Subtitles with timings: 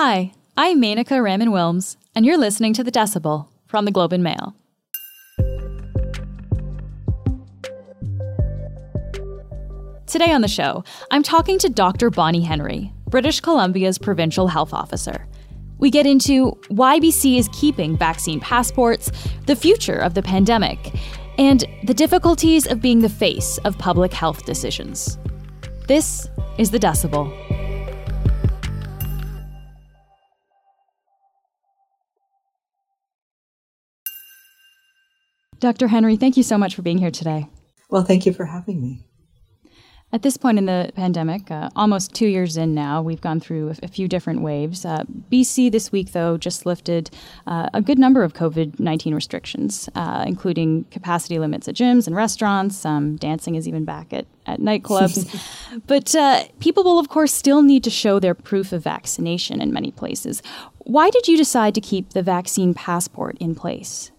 [0.00, 4.22] Hi, I'm Menaka Raman Wilms, and you're listening to The Decibel from the Globe and
[4.22, 4.54] Mail.
[10.06, 12.10] Today on the show, I'm talking to Dr.
[12.10, 15.26] Bonnie Henry, British Columbia's provincial health officer.
[15.78, 19.10] We get into why BC is keeping vaccine passports,
[19.46, 20.94] the future of the pandemic,
[21.38, 25.18] and the difficulties of being the face of public health decisions.
[25.88, 27.67] This is The Decibel.
[35.60, 35.88] Dr.
[35.88, 37.48] Henry, thank you so much for being here today.
[37.90, 39.04] Well, thank you for having me.
[40.10, 43.74] At this point in the pandemic, uh, almost two years in now, we've gone through
[43.82, 44.86] a, few different waves.
[44.86, 47.10] Uh, BC this week, though, just lifted
[47.46, 52.16] uh, a good number of COVID 19 restrictions, uh, including capacity limits at gyms and
[52.16, 52.86] restaurants.
[52.86, 55.28] Um, dancing is even back at, at nightclubs.
[55.86, 59.74] but uh, people will, of course, still need to show their proof of vaccination in
[59.74, 60.42] many places.
[60.78, 64.10] Why did you decide to keep the vaccine passport in place?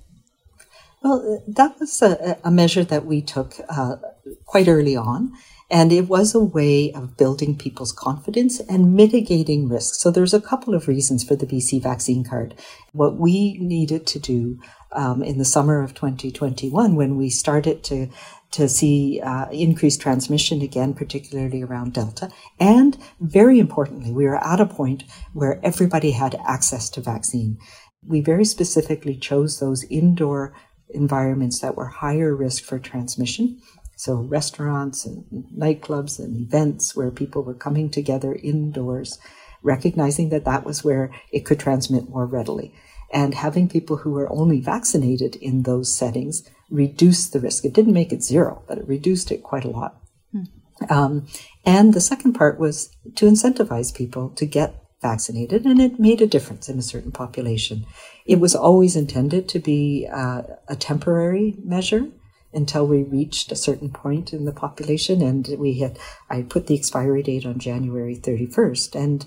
[1.02, 3.98] Well, that was a, a measure that we took uh,
[4.46, 5.34] quite early on.
[5.72, 10.00] And it was a way of building people's confidence and mitigating risks.
[10.00, 12.56] So there's a couple of reasons for the BC vaccine card.
[12.92, 14.60] What we needed to do
[14.94, 18.10] um, in the summer of 2021, when we started to
[18.52, 24.60] to see uh, increased transmission again, particularly around Delta, and very importantly, we were at
[24.60, 27.60] a point where everybody had access to vaccine.
[28.04, 30.56] We very specifically chose those indoor
[30.90, 33.62] environments that were higher risk for transmission
[34.00, 39.20] so restaurants and nightclubs and events where people were coming together indoors,
[39.62, 42.74] recognizing that that was where it could transmit more readily.
[43.12, 47.66] And having people who were only vaccinated in those settings reduced the risk.
[47.66, 50.02] It didn't make it zero, but it reduced it quite a lot.
[50.32, 50.44] Hmm.
[50.90, 51.28] Um,
[51.66, 56.28] and the second part was to incentivize people to get vaccinated, and it made a
[56.28, 57.86] difference in a certain population.
[58.26, 62.08] It was always intended to be uh, a temporary measure
[62.54, 66.00] until we reached a certain point in the population and we had
[66.30, 69.26] i put the expiry date on january 31st and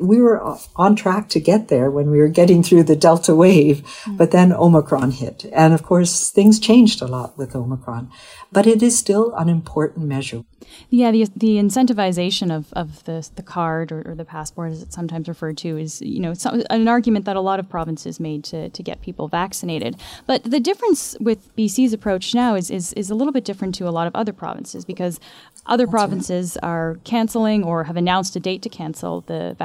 [0.00, 0.40] we were
[0.76, 4.16] on track to get there when we were getting through the delta wave mm-hmm.
[4.16, 8.10] but then omicron hit and of course things changed a lot with omicron
[8.52, 10.44] but it is still an important measure
[10.90, 14.94] yeah, the, the incentivization of, of the, the card or, or the passport, as it's
[14.94, 16.34] sometimes referred to, is you know
[16.70, 19.96] an argument that a lot of provinces made to, to get people vaccinated.
[20.26, 23.88] But the difference with BC's approach now is, is, is a little bit different to
[23.88, 25.20] a lot of other provinces because
[25.66, 26.68] other That's provinces right.
[26.68, 29.63] are canceling or have announced a date to cancel the vaccine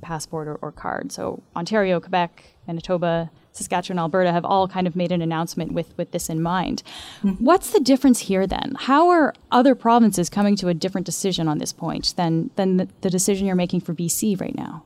[0.00, 1.12] passport or, or card.
[1.12, 6.12] So Ontario, Quebec, Manitoba, Saskatchewan, Alberta have all kind of made an announcement with, with
[6.12, 6.82] this in mind.
[7.22, 7.44] Mm-hmm.
[7.44, 8.76] What's the difference here then?
[8.78, 12.88] How are other provinces coming to a different decision on this point than, than the,
[13.00, 14.84] the decision you're making for BC right now?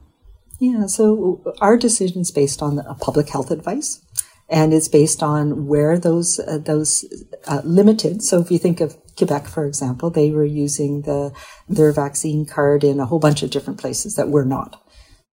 [0.61, 4.01] Yeah, so our decision is based on public health advice
[4.49, 7.05] and it's based on where those uh, those
[7.47, 8.23] uh, limited.
[8.23, 11.33] So if you think of Quebec, for example, they were using the
[11.69, 14.81] their vaccine card in a whole bunch of different places that were not.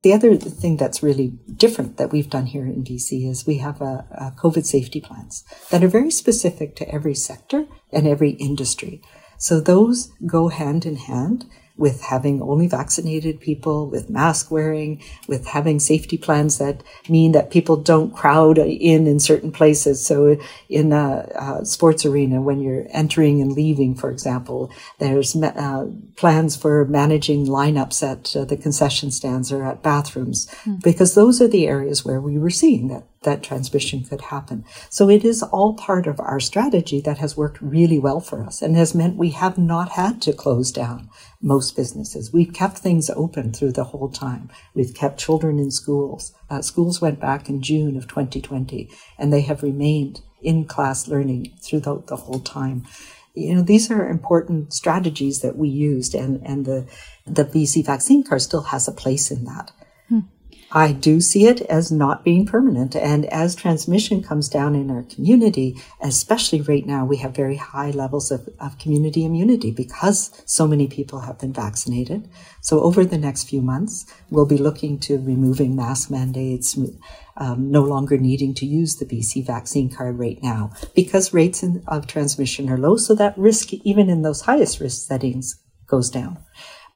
[0.04, 3.82] The other thing that's really different that we've done here in BC is we have
[3.82, 9.02] a, a COVID safety plans that are very specific to every sector and every industry.
[9.38, 11.46] So those go hand in hand
[11.78, 17.52] with having only vaccinated people, with mask wearing, with having safety plans that mean that
[17.52, 20.06] people don't crowd in in certain places.
[20.06, 20.38] So
[20.70, 26.56] in a, a sports arena, when you're entering and leaving, for example, there's uh, plans
[26.56, 30.82] for managing lineups at uh, the concession stands or at bathrooms, mm.
[30.84, 34.66] because those are the areas where we were seeing that that transmission could happen.
[34.90, 38.62] So it is all part of our strategy that has worked really well for us
[38.62, 41.08] and has meant we have not had to close down
[41.42, 42.32] most businesses.
[42.32, 44.50] We've kept things open through the whole time.
[44.74, 46.34] We've kept children in schools.
[46.50, 51.54] Uh, schools went back in June of 2020 and they have remained in class learning
[51.62, 52.86] throughout the whole time.
[53.34, 56.88] You know, these are important strategies that we used and, and the,
[57.26, 59.72] the BC vaccine card still has a place in that.
[60.74, 62.96] I do see it as not being permanent.
[62.96, 67.92] And as transmission comes down in our community, especially right now, we have very high
[67.92, 72.30] levels of, of community immunity because so many people have been vaccinated.
[72.62, 76.78] So over the next few months, we'll be looking to removing mask mandates,
[77.36, 81.84] um, no longer needing to use the BC vaccine card right now because rates in,
[81.88, 82.96] of transmission are low.
[82.96, 86.40] So that risk, even in those highest risk settings, goes down.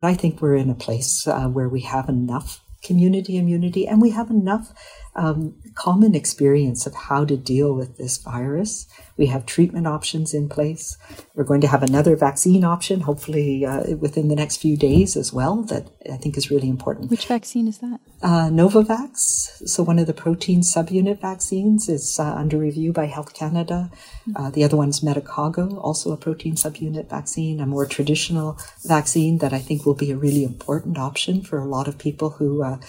[0.02, 4.12] I think we're in a place uh, where we have enough community immunity, and we
[4.12, 4.74] have enough
[5.16, 8.88] um, common experience of how to deal with this virus.
[9.18, 10.98] We have treatment options in place.
[11.36, 15.32] We're going to have another vaccine option, hopefully uh, within the next few days as
[15.32, 17.12] well, that I think is really important.
[17.12, 18.00] Which vaccine is that?
[18.22, 19.68] Uh, Novavax.
[19.68, 23.92] So, one of the protein subunit vaccines is uh, under review by Health Canada.
[24.36, 29.54] Uh, the other one's Medicago, also a protein subunit vaccine, a more traditional vaccine that
[29.54, 32.80] I think will be a really important option for a lot of people who uh,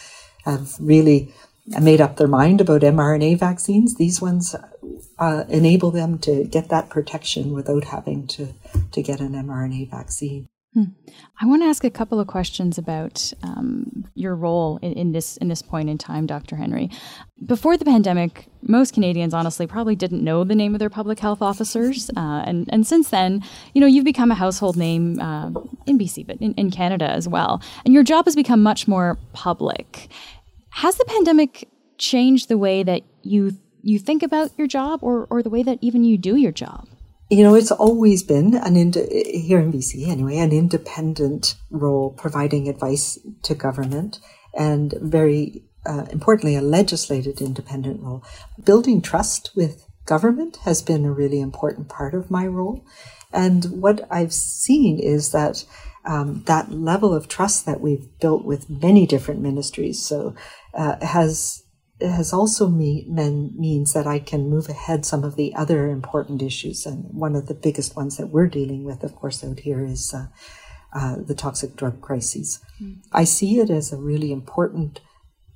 [0.44, 1.32] have really
[1.80, 3.96] made up their mind about mRNA vaccines.
[3.96, 4.54] These ones
[5.18, 8.54] uh, enable them to get that protection without having to,
[8.92, 10.48] to get an mRNA vaccine.
[10.76, 10.84] Hmm.
[11.40, 15.38] I want to ask a couple of questions about um, your role in, in, this
[15.38, 16.56] in this point in time, Dr.
[16.56, 16.90] Henry.
[17.46, 21.40] Before the pandemic, most Canadians honestly probably didn't know the name of their public health
[21.40, 23.42] officers, uh, and and since then,
[23.72, 25.46] you know, you've become a household name uh,
[25.86, 29.19] in BC, but in, in Canada as well, and your job has become much more
[29.32, 30.10] public.
[30.76, 35.43] Has the pandemic changed the way that you you think about your job, or or
[35.43, 36.87] the way that even you do your job?
[37.31, 42.69] You know, it's always been an ind- here in BC anyway, an independent role providing
[42.69, 44.20] advice to government,
[44.52, 48.22] and very uh, importantly, a legislated independent role.
[48.62, 52.84] Building trust with government has been a really important part of my role,
[53.32, 55.64] and what I've seen is that
[56.06, 60.00] um, that level of trust that we've built with many different ministries.
[60.00, 60.34] So
[60.76, 61.62] uh, has
[62.00, 66.43] has also me, mean, means that I can move ahead some of the other important
[66.43, 66.84] issues.
[66.84, 70.12] And one of the biggest ones that we're dealing with, of course, out here is
[70.12, 70.26] uh,
[70.94, 72.61] uh, the toxic drug crises.
[72.82, 72.99] Mm.
[73.12, 75.00] I see it as a really important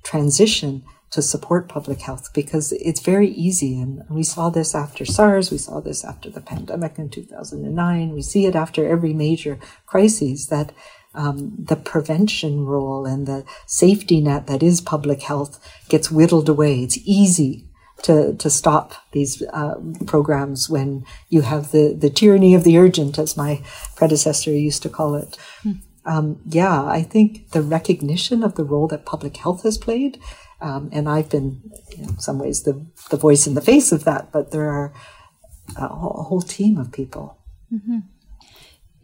[0.03, 3.79] transition to support public health because it's very easy.
[3.79, 8.21] And we saw this after SARS, we saw this after the pandemic in 2009, we
[8.21, 10.71] see it after every major crisis that
[11.13, 15.59] um, the prevention role and the safety net that is public health
[15.89, 16.81] gets whittled away.
[16.81, 17.65] It's easy
[18.03, 19.75] to, to stop these uh,
[20.05, 23.61] programs when you have the, the tyranny of the urgent, as my
[23.95, 25.37] predecessor used to call it.
[25.63, 25.71] Hmm.
[26.03, 30.19] Um, yeah, I think the recognition of the role that public health has played,
[30.59, 31.61] um, and I've been
[31.95, 34.93] in some ways the, the voice in the face of that, but there are
[35.77, 37.37] a whole team of people.
[37.71, 37.99] Mm-hmm.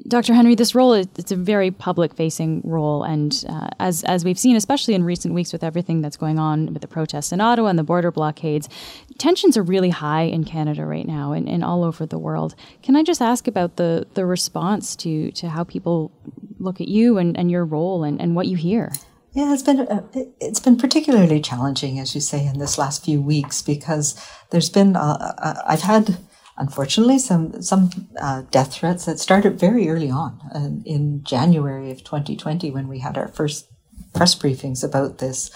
[0.08, 0.34] Dr.
[0.34, 4.94] Henry, this role it's a very public-facing role, and uh, as as we've seen, especially
[4.94, 7.84] in recent weeks with everything that's going on with the protests in Ottawa and the
[7.84, 8.70] border blockades,
[9.18, 12.56] tensions are really high in Canada right now and, and all over the world.
[12.84, 16.12] Can I just ask about the the response to to how people
[16.60, 18.92] look at you and, and your role and, and what you hear?
[19.34, 20.04] Yeah, it's been uh,
[20.40, 24.16] it's been particularly challenging, as you say, in this last few weeks because
[24.52, 26.18] there's been uh, uh I've had
[26.58, 27.90] unfortunately, some some
[28.20, 33.00] uh, death threats that started very early on uh, in January of 2020 when we
[33.00, 33.68] had our first
[34.14, 35.52] press briefings about this.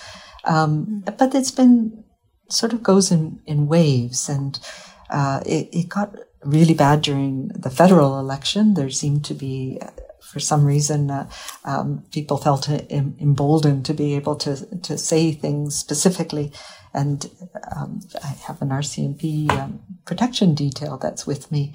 [0.45, 2.03] Um, but it's been
[2.50, 4.59] sort of goes in in waves, and
[5.09, 8.74] uh, it, it got really bad during the federal election.
[8.74, 9.80] There seemed to be
[10.31, 11.30] for some reason, uh,
[11.65, 16.51] um, people felt emboldened to be able to to say things specifically.
[16.94, 17.30] And
[17.76, 21.74] um, I have an RCMP um, protection detail that's with me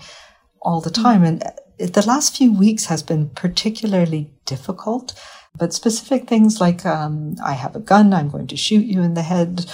[0.61, 1.25] all the time.
[1.25, 1.43] And
[1.79, 5.15] the last few weeks has been particularly difficult.
[5.57, 9.15] But specific things like um, I have a gun, I'm going to shoot you in
[9.15, 9.67] the head.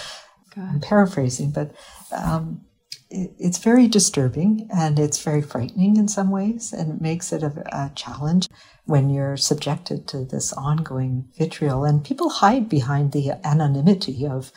[0.55, 0.69] God.
[0.75, 1.75] I'm paraphrasing, but
[2.13, 2.65] um,
[3.13, 7.53] it's very disturbing and it's very frightening in some ways, and it makes it a,
[7.73, 8.49] a, challenge
[8.85, 11.85] when you're subjected to this ongoing vitriol.
[11.85, 14.51] And people hide behind the anonymity of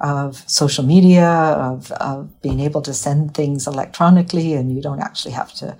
[0.00, 5.32] of social media, of, of being able to send things electronically, and you don't actually
[5.32, 5.76] have to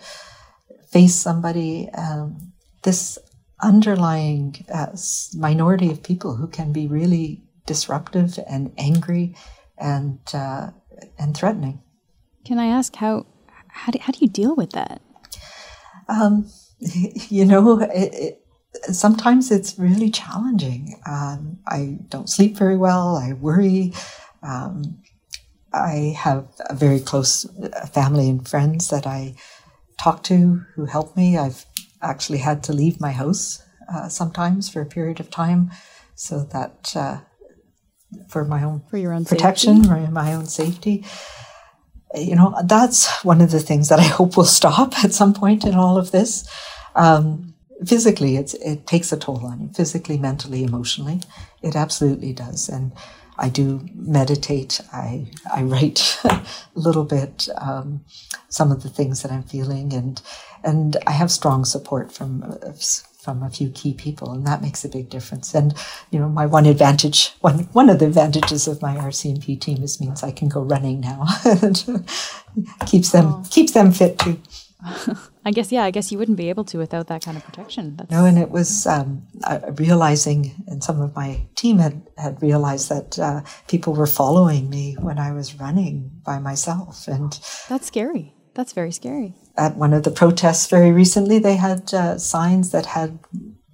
[0.91, 1.91] face somebody.
[1.91, 3.19] Um, this
[3.63, 4.97] underlying uh,
[5.35, 9.35] minority of people who can be really disruptive and angry
[9.79, 10.71] and uh,
[11.19, 11.83] and threatening.
[12.45, 13.27] Can I ask how
[13.69, 15.01] how do, how do you deal with that?
[16.09, 18.44] Um, you know, it, it,
[18.93, 21.01] sometimes it's really challenging.
[21.07, 23.17] Um, I don't sleep very well.
[23.17, 23.93] I worry.
[24.43, 25.03] Um,
[25.73, 29.35] I have a very close uh, family and friends that I
[30.01, 31.37] talk to who help me.
[31.37, 31.67] I've
[32.03, 33.63] actually had to leave my house
[33.93, 35.71] uh, sometimes for a period of time
[36.15, 37.19] so that uh,
[38.29, 40.13] for my own for your own protection, safety.
[40.13, 41.05] my own safety
[42.15, 45.65] you know, that's one of the things that I hope will stop at some point
[45.65, 46.49] in all of this.
[46.95, 47.54] Um,
[47.87, 51.21] physically, it takes a toll on you, physically, mentally, emotionally.
[51.63, 52.69] It absolutely does.
[52.69, 52.93] And
[53.39, 54.81] I do meditate.
[54.93, 58.05] I, I write a little bit, um,
[58.49, 60.21] some of the things that I'm feeling and,
[60.63, 62.43] and I have strong support from
[63.25, 65.55] from a few key people, and that makes a big difference.
[65.55, 65.75] And
[66.11, 70.01] you know, my one advantage, one one of the advantages of my RCMP team is
[70.01, 71.25] means I can go running now.
[71.45, 72.07] and
[72.87, 73.45] keeps them oh.
[73.51, 74.39] keeps them fit too.
[75.45, 75.85] I guess yeah.
[75.85, 77.97] I guess you wouldn't be able to without that kind of protection.
[77.97, 78.11] That's...
[78.11, 79.27] No, and it was um,
[79.77, 84.97] realizing, and some of my team had had realized that uh, people were following me
[85.01, 87.39] when I was running by myself, and
[87.69, 88.35] that's scary.
[88.55, 89.35] That's very scary.
[89.57, 93.19] At one of the protests very recently, they had uh, signs that had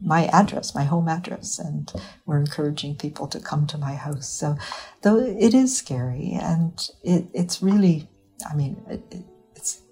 [0.03, 1.93] my address, my home address, and
[2.25, 4.29] were encouraging people to come to my house.
[4.29, 4.57] So,
[5.03, 8.09] though it is scary, and it, it's really,
[8.51, 9.25] I mean, it,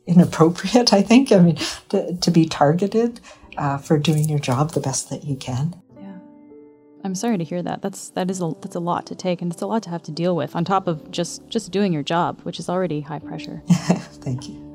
[0.08, 0.92] inappropriate.
[0.98, 1.30] I think.
[1.30, 1.56] I mean,
[1.90, 3.20] to, to be targeted
[3.56, 5.80] uh, for doing your job the best that you can.
[6.00, 6.18] Yeah,
[7.04, 7.82] I'm sorry to hear that.
[7.82, 10.02] That's that is a that's a lot to take, and it's a lot to have
[10.04, 13.20] to deal with on top of just just doing your job, which is already high
[13.20, 13.62] pressure.
[13.68, 14.68] Thank you.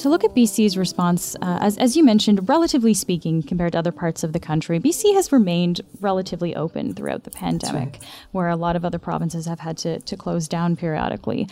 [0.00, 3.92] To look at BC's response, uh, as, as you mentioned, relatively speaking, compared to other
[3.92, 8.04] parts of the country, BC has remained relatively open throughout the pandemic, right.
[8.32, 11.46] where a lot of other provinces have had to, to close down periodically.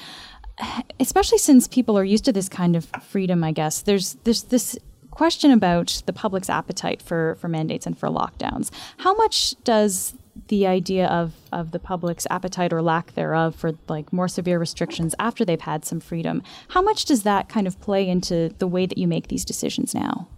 [0.99, 3.83] Especially since people are used to this kind of freedom, I guess.
[3.83, 4.79] There's, there's this
[5.11, 8.71] question about the public's appetite for, for mandates and for lockdowns.
[8.97, 10.15] How much does
[10.49, 15.15] the idea of, of the public's appetite or lack thereof for like more severe restrictions
[15.19, 16.43] after they've had some freedom.
[16.69, 19.95] How much does that kind of play into the way that you make these decisions
[19.95, 20.29] now?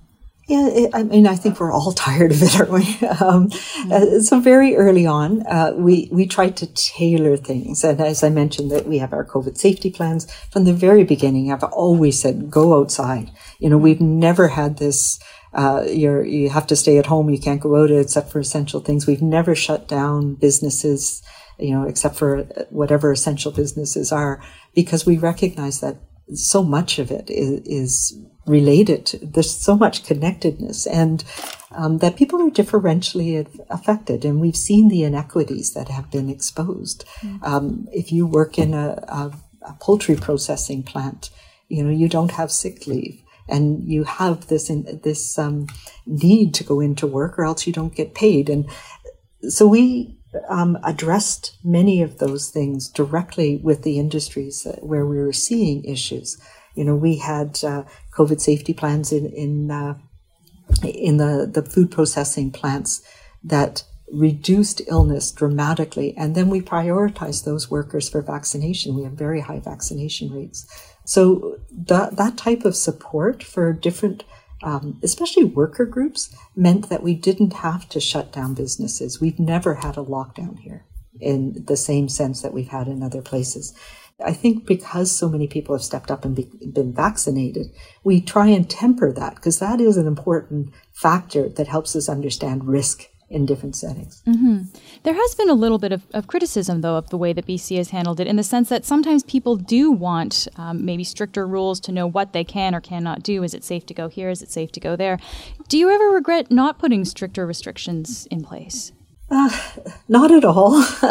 [0.51, 3.07] Yeah, it, I mean, I think we're all tired of it, aren't we?
[3.21, 3.51] Um,
[3.93, 8.31] uh, so very early on, uh, we we tried to tailor things, and as I
[8.31, 11.53] mentioned, that we have our COVID safety plans from the very beginning.
[11.53, 13.31] I've always said, go outside.
[13.61, 15.21] You know, we've never had this
[15.53, 17.31] uh, you're you have to stay at home.
[17.31, 19.07] You can't go out except for essential things.
[19.07, 21.23] We've never shut down businesses,
[21.59, 24.43] you know, except for whatever essential businesses are,
[24.75, 25.97] because we recognize that
[26.33, 29.19] so much of it is, is related.
[29.23, 31.25] There's so much connectedness, and
[31.73, 37.05] um, that people are differentially affected, and we've seen the inequities that have been exposed.
[37.23, 37.45] Mm-hmm.
[37.45, 41.31] Um, if you work in a, a, a poultry processing plant,
[41.69, 45.67] you know you don't have sick leave and you have this in, this um,
[46.07, 48.49] need to go into work, or else you don't get paid.
[48.49, 48.69] And
[49.49, 50.17] so we
[50.49, 56.41] um, addressed many of those things directly with the industries where we were seeing issues.
[56.75, 57.85] You know, we had uh,
[58.17, 59.95] COVID safety plans in in uh,
[60.85, 63.03] in the the food processing plants
[63.43, 68.97] that reduced illness dramatically, and then we prioritized those workers for vaccination.
[68.97, 70.67] We have very high vaccination rates.
[71.11, 74.23] So that, that type of support for different,
[74.63, 79.21] um, especially worker groups, meant that we didn't have to shut down businesses.
[79.21, 80.85] We've never had a lockdown here
[81.19, 83.75] in the same sense that we've had in other places.
[84.25, 87.73] I think because so many people have stepped up and be, been vaccinated,
[88.05, 92.69] we try and temper that because that is an important factor that helps us understand
[92.69, 94.23] risk in different settings.
[94.27, 94.63] Mm-hmm.
[95.05, 97.77] There has been a little bit of, of, criticism, though, of the way that BC
[97.77, 101.79] has handled it, in the sense that sometimes people do want um, maybe stricter rules
[101.81, 103.45] to know what they can or cannot do.
[103.45, 104.31] Is it safe to go here?
[104.31, 105.19] Is it safe to go there?
[105.69, 108.91] Do you ever regret not putting stricter restrictions in place?
[109.31, 109.49] Uh,
[110.09, 110.73] not at all.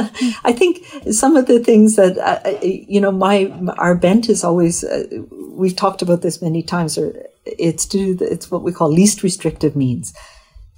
[0.43, 3.45] I think some of the things that uh, uh, you know, my
[3.77, 4.83] our bent is always.
[4.83, 6.97] Uh, we've talked about this many times.
[6.97, 7.13] Or
[7.45, 10.13] it's to it's what we call least restrictive means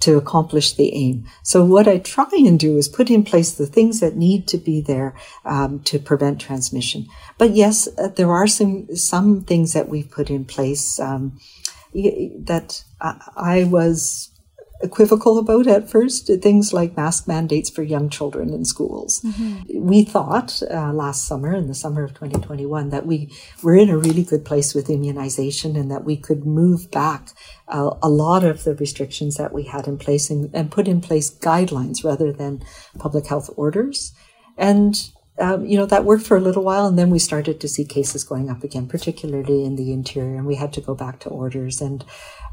[0.02, 1.24] to accomplish the aim.
[1.42, 4.58] So what I try and do is put in place the things that need to
[4.58, 7.06] be there um, to prevent transmission.
[7.38, 11.38] But yes, uh, there are some some things that we've put in place um,
[11.94, 14.31] that I, I was
[14.82, 19.20] equivocal about at first, things like mask mandates for young children in schools.
[19.20, 19.86] Mm-hmm.
[19.86, 23.30] We thought uh, last summer, in the summer of 2021, that we
[23.62, 27.30] were in a really good place with immunization and that we could move back
[27.68, 31.00] uh, a lot of the restrictions that we had in place and, and put in
[31.00, 32.62] place guidelines rather than
[32.98, 34.12] public health orders.
[34.58, 34.96] And
[35.38, 37.84] um, you know, that worked for a little while, and then we started to see
[37.84, 41.30] cases going up again, particularly in the interior, and we had to go back to
[41.30, 41.80] orders.
[41.80, 42.04] And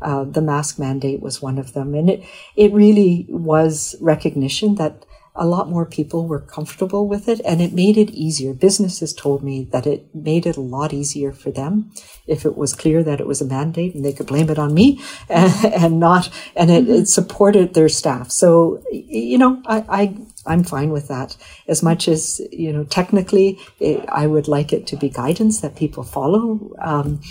[0.02, 1.94] uh, the mask mandate was one of them.
[1.94, 2.24] And it,
[2.56, 5.06] it really was recognition that
[5.36, 8.54] a lot more people were comfortable with it and it made it easier.
[8.54, 11.92] Businesses told me that it made it a lot easier for them
[12.28, 14.74] if it was clear that it was a mandate and they could blame it on
[14.74, 18.32] me and, and not, and it, it, supported their staff.
[18.32, 20.18] So, you know, I, I,
[20.50, 21.38] I'm fine with that
[21.68, 25.76] as much as, you know, technically it, I would like it to be guidance that
[25.76, 26.74] people follow.
[26.82, 27.22] Um,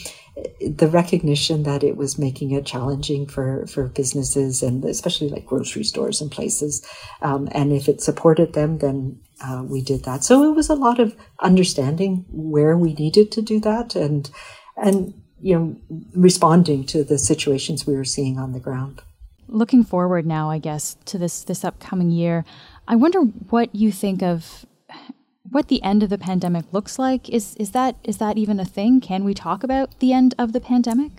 [0.60, 5.82] the recognition that it was making it challenging for, for businesses and especially like grocery
[5.82, 6.86] stores and places.
[7.22, 10.24] Um, and if it supported them, then uh, we did that.
[10.24, 14.30] So it was a lot of understanding where we needed to do that and,
[14.76, 15.76] and, you know,
[16.14, 19.02] responding to the situations we were seeing on the ground.
[19.48, 22.44] Looking forward now, I guess, to this, this upcoming year,
[22.90, 24.64] I wonder what you think of
[25.50, 27.28] what the end of the pandemic looks like.
[27.28, 29.00] Is is that is that even a thing?
[29.00, 31.12] Can we talk about the end of the pandemic?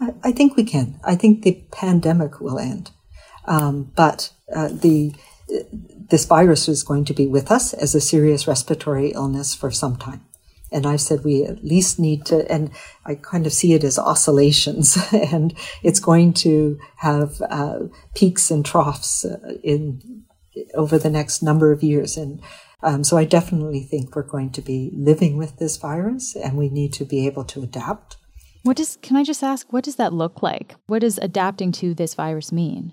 [0.00, 1.00] I, I think we can.
[1.04, 2.92] I think the pandemic will end,
[3.46, 5.12] um, but uh, the
[6.10, 9.96] this virus is going to be with us as a serious respiratory illness for some
[9.96, 10.24] time.
[10.70, 12.70] And I said we at least need to, and
[13.04, 17.80] I kind of see it as oscillations, and it's going to have uh,
[18.14, 20.20] peaks and troughs uh, in
[20.74, 22.16] over the next number of years.
[22.16, 22.40] And
[22.82, 26.68] um, so I definitely think we're going to be living with this virus and we
[26.68, 28.16] need to be able to adapt.
[28.62, 30.74] What does, can I just ask, what does that look like?
[30.86, 32.92] What does adapting to this virus mean?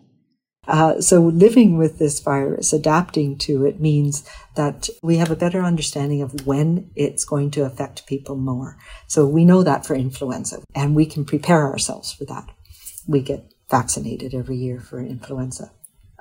[0.67, 5.61] Uh, so living with this virus, adapting to it means that we have a better
[5.61, 8.77] understanding of when it's going to affect people more.
[9.07, 12.49] So we know that for influenza and we can prepare ourselves for that.
[13.07, 15.71] We get vaccinated every year for influenza.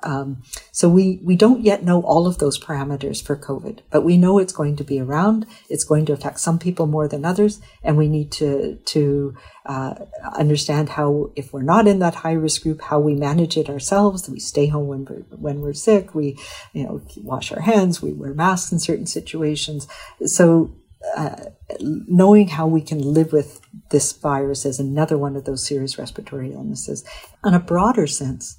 [0.02, 4.16] Um, so we, we don't yet know all of those parameters for COVID, but we
[4.16, 5.46] know it's going to be around.
[5.68, 9.34] It's going to affect some people more than others, and we need to to
[9.64, 9.94] uh,
[10.36, 14.28] understand how, if we're not in that high risk group, how we manage it ourselves.
[14.28, 16.14] We stay home when we're when we're sick.
[16.14, 16.38] We
[16.72, 18.02] you know wash our hands.
[18.02, 19.88] We wear masks in certain situations.
[20.24, 20.74] So.
[21.16, 21.50] Uh,
[21.80, 23.60] knowing how we can live with
[23.90, 27.04] this virus as another one of those serious respiratory illnesses.
[27.44, 28.56] On a broader sense,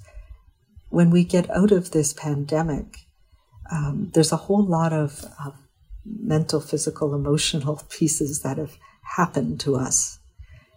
[0.89, 3.07] when we get out of this pandemic,
[3.71, 5.55] um, there's a whole lot of, of
[6.05, 8.77] mental, physical, emotional pieces that have
[9.15, 10.19] happened to us.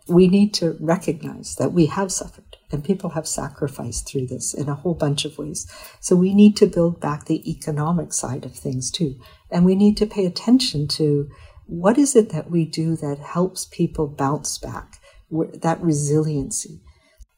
[0.09, 4.69] We need to recognize that we have suffered and people have sacrificed through this in
[4.69, 5.71] a whole bunch of ways.
[6.00, 9.17] So we need to build back the economic side of things too.
[9.50, 11.31] And we need to pay attention to
[11.67, 15.00] what is it that we do that helps people bounce back,
[15.31, 16.81] that resiliency.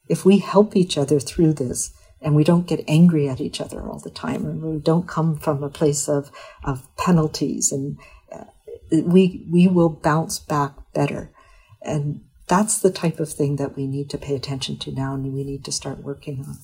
[0.09, 3.87] If we help each other through this, and we don't get angry at each other
[3.87, 6.31] all the time and we don't come from a place of,
[6.63, 7.97] of penalties and
[8.31, 8.45] uh,
[8.91, 11.31] we we will bounce back better
[11.81, 15.33] and that's the type of thing that we need to pay attention to now and
[15.33, 16.57] we need to start working on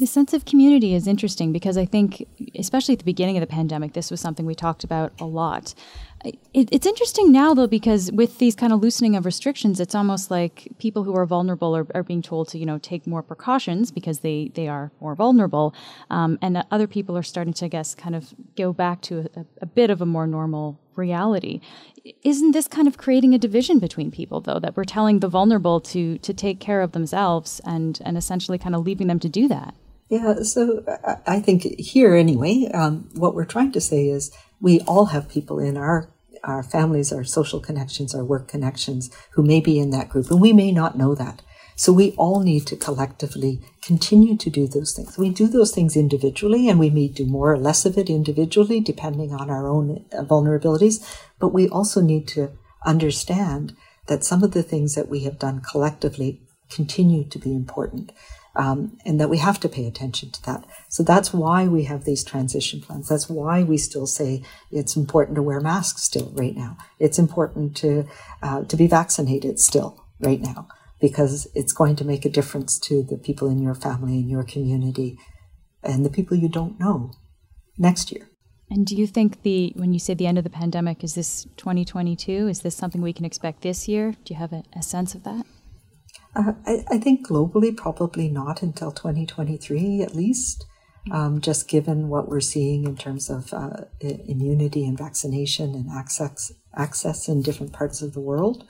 [0.00, 2.26] the sense of community is interesting because I think,
[2.58, 5.74] especially at the beginning of the pandemic, this was something we talked about a lot.
[6.22, 10.30] It, it's interesting now, though, because with these kind of loosening of restrictions, it's almost
[10.30, 13.90] like people who are vulnerable are, are being told to, you know, take more precautions
[13.90, 15.74] because they, they are more vulnerable.
[16.10, 19.46] Um, and other people are starting to, I guess, kind of go back to a,
[19.62, 21.60] a bit of a more normal reality.
[22.22, 25.80] Isn't this kind of creating a division between people, though, that we're telling the vulnerable
[25.80, 29.48] to, to take care of themselves and, and essentially kind of leaving them to do
[29.48, 29.74] that?
[30.10, 30.84] Yeah, so
[31.24, 35.58] I think here anyway, um, what we're trying to say is we all have people
[35.58, 36.10] in our
[36.42, 40.40] our families, our social connections, our work connections who may be in that group, and
[40.40, 41.42] we may not know that.
[41.76, 45.18] So we all need to collectively continue to do those things.
[45.18, 48.80] We do those things individually, and we may do more or less of it individually,
[48.80, 51.02] depending on our own uh, vulnerabilities.
[51.38, 52.52] But we also need to
[52.86, 58.12] understand that some of the things that we have done collectively continue to be important
[58.56, 60.64] um, and that we have to pay attention to that.
[60.88, 63.08] So that's why we have these transition plans.
[63.08, 66.76] That's why we still say it's important to wear masks still right now.
[66.98, 68.06] It's important to
[68.42, 70.68] uh, to be vaccinated still right now
[71.00, 74.44] because it's going to make a difference to the people in your family and your
[74.44, 75.18] community
[75.82, 77.12] and the people you don't know
[77.78, 78.28] next year.
[78.70, 81.44] And do you think the when you say the end of the pandemic is this
[81.56, 82.48] 2022?
[82.48, 84.12] Is this something we can expect this year?
[84.24, 85.44] Do you have a, a sense of that?
[86.34, 90.64] Uh, I, I, think globally, probably not until 2023 at least,
[91.10, 96.52] um, just given what we're seeing in terms of uh, immunity and vaccination and access,
[96.76, 98.64] access in different parts of the world.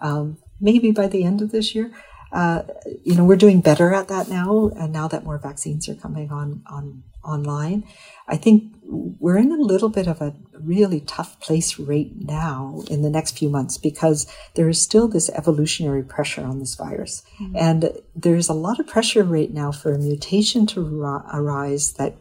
[0.00, 1.90] Um, maybe by the end of this year.
[2.32, 2.62] Uh,
[3.04, 6.30] you know, we're doing better at that now, and now that more vaccines are coming
[6.30, 7.84] on, on online,
[8.28, 13.02] I think we're in a little bit of a really tough place right now in
[13.02, 17.56] the next few months because there is still this evolutionary pressure on this virus, mm-hmm.
[17.56, 22.14] and there's a lot of pressure right now for a mutation to ra- arise that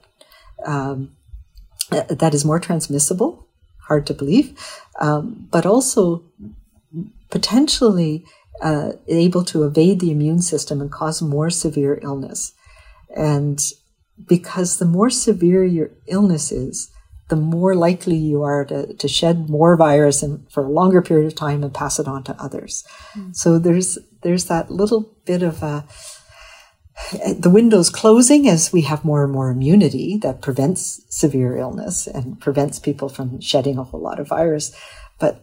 [0.66, 1.16] um,
[1.90, 3.48] that is more transmissible.
[3.88, 4.60] Hard to believe,
[5.00, 6.24] um, but also
[7.30, 8.26] potentially
[8.62, 12.54] uh, able to evade the immune system and cause more severe illness.
[13.16, 13.60] And
[14.28, 16.92] because the more severe your illness is,
[17.30, 21.28] the more likely you are to, to shed more virus and for a longer period
[21.28, 22.84] of time and pass it on to others.
[23.16, 23.36] Mm.
[23.36, 25.86] So there's there's that little bit of a
[27.40, 32.40] the window's closing as we have more and more immunity that prevents severe illness and
[32.42, 34.76] prevents people from shedding a whole lot of virus.
[35.18, 35.42] But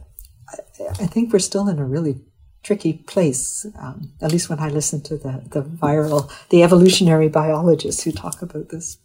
[1.00, 2.20] I think we're still in a really
[2.66, 8.02] tricky place, um, at least when I listen to the, the viral, the evolutionary biologists
[8.02, 8.98] who talk about this.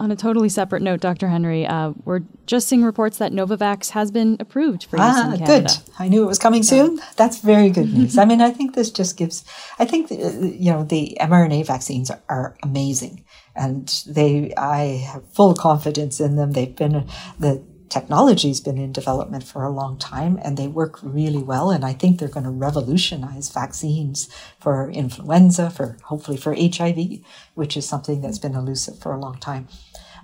[0.00, 1.28] On a totally separate note, Dr.
[1.28, 5.38] Henry, uh, we're just seeing reports that Novavax has been approved for use ah, in
[5.38, 5.68] Canada.
[5.68, 5.92] Good.
[5.98, 7.00] I knew it was coming soon.
[7.16, 8.18] That's very good news.
[8.18, 9.44] I mean, I think this just gives,
[9.78, 15.28] I think, uh, you know, the mRNA vaccines are, are amazing and they, I have
[15.32, 16.52] full confidence in them.
[16.52, 17.08] They've been,
[17.38, 21.70] the technology's been in development for a long time and they work really well.
[21.70, 24.28] And I think they're going to revolutionize vaccines
[24.60, 27.20] for influenza, for hopefully for HIV,
[27.54, 29.68] which is something that's been elusive for a long time.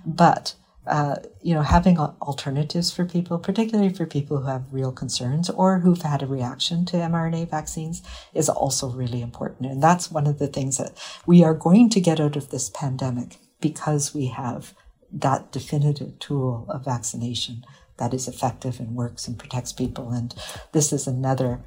[0.05, 0.55] But
[0.87, 5.79] uh, you know, having alternatives for people, particularly for people who have real concerns or
[5.79, 9.71] who've had a reaction to mRNA vaccines, is also really important.
[9.71, 10.91] And that's one of the things that
[11.25, 14.75] we are going to get out of this pandemic because we have
[15.15, 17.65] that definitive tool of vaccination
[17.97, 20.11] that is effective and works and protects people.
[20.11, 20.35] And
[20.73, 21.61] this is another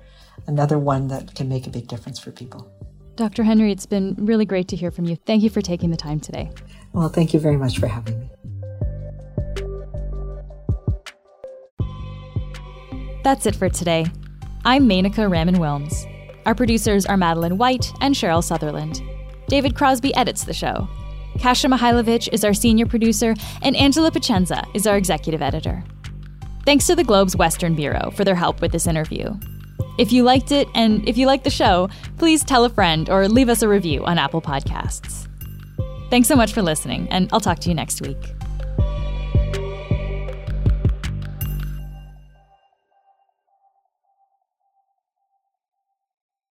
[0.47, 2.71] another one that can make a big difference for people.
[3.17, 3.43] Dr.
[3.43, 5.17] Henry, it's been really great to hear from you.
[5.17, 6.53] Thank you for taking the time today.
[6.93, 8.31] Well, thank you very much for having me.
[13.25, 14.07] That's it for today.
[14.65, 16.07] I'm Menaka Raman Wilms.
[16.47, 19.03] Our producers are Madeline White and Cheryl Sutherland.
[19.49, 20.89] David Crosby edits the show.
[21.39, 25.85] Kasia Mihailovic is our senior producer, and Angela Pacienza is our executive editor.
[26.65, 29.35] Thanks to the Globe's Western Bureau for their help with this interview.
[29.99, 33.29] If you liked it and if you like the show, please tell a friend or
[33.29, 35.29] leave us a review on Apple Podcasts.
[36.11, 38.38] Thanks so much for listening, and I'll talk to you next week.